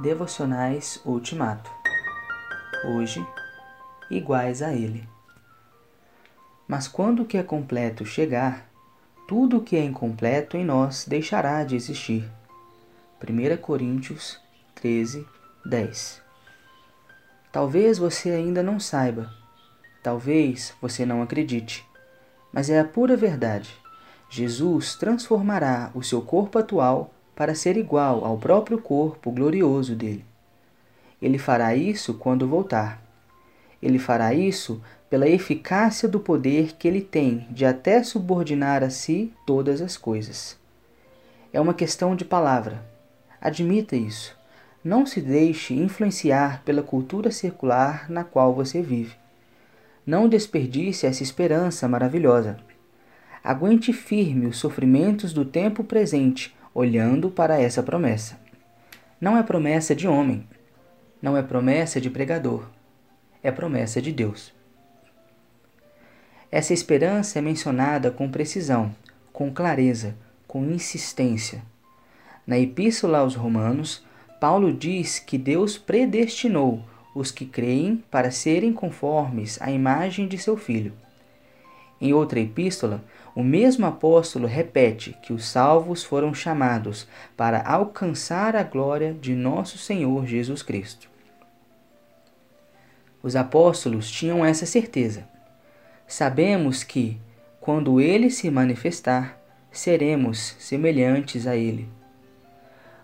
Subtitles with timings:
[0.00, 1.70] Devocionais Ultimato.
[2.86, 3.22] Hoje,
[4.10, 5.06] iguais a Ele.
[6.66, 8.66] Mas quando o que é completo chegar,
[9.28, 12.24] tudo o que é incompleto em nós deixará de existir.
[13.22, 14.40] 1 Coríntios
[14.74, 15.28] 13,
[15.66, 16.22] 10.
[17.52, 19.30] Talvez você ainda não saiba,
[20.02, 21.86] talvez você não acredite,
[22.50, 23.76] mas é a pura verdade.
[24.30, 30.26] Jesus transformará o seu corpo atual para ser igual ao próprio corpo glorioso dele.
[31.22, 33.02] Ele fará isso quando voltar.
[33.82, 39.32] Ele fará isso pela eficácia do poder que ele tem de até subordinar a si
[39.46, 40.58] todas as coisas.
[41.50, 42.84] É uma questão de palavra.
[43.40, 44.36] Admita isso.
[44.84, 49.16] Não se deixe influenciar pela cultura circular na qual você vive.
[50.04, 52.58] Não desperdice essa esperança maravilhosa.
[53.42, 58.38] Aguente firme os sofrimentos do tempo presente olhando para essa promessa.
[59.20, 60.46] Não é promessa de homem,
[61.20, 62.66] não é promessa de pregador,
[63.42, 64.52] é promessa de Deus.
[66.50, 68.94] Essa esperança é mencionada com precisão,
[69.32, 71.62] com clareza, com insistência.
[72.46, 74.04] Na Epístola aos Romanos,
[74.40, 76.82] Paulo diz que Deus predestinou
[77.14, 80.92] os que creem para serem conformes à imagem de seu Filho.
[82.00, 88.62] Em outra epístola, o mesmo apóstolo repete que os salvos foram chamados para alcançar a
[88.62, 91.10] glória de nosso Senhor Jesus Cristo.
[93.22, 95.28] Os apóstolos tinham essa certeza.
[96.06, 97.20] Sabemos que,
[97.60, 99.38] quando ele se manifestar,
[99.70, 101.86] seremos semelhantes a ele.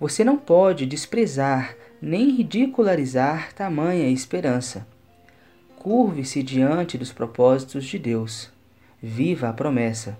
[0.00, 4.84] Você não pode desprezar nem ridicularizar tamanha esperança.
[5.78, 8.50] Curve-se diante dos propósitos de Deus
[9.02, 10.18] Viva a promessa.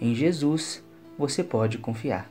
[0.00, 0.82] Em Jesus
[1.16, 2.28] você pode confiar.